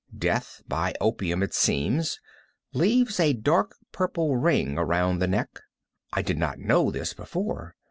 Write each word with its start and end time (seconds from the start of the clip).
Death 0.17 0.63
by 0.67 0.95
opium, 0.99 1.43
it 1.43 1.53
seems, 1.53 2.19
leaves 2.73 3.19
a 3.19 3.33
dark 3.33 3.75
purple 3.91 4.35
ring 4.35 4.75
around 4.79 5.19
the 5.19 5.27
neck. 5.27 5.59
I 6.11 6.23
did 6.23 6.39
not 6.39 6.57
know 6.57 6.89
this 6.89 7.13
before. 7.13 7.75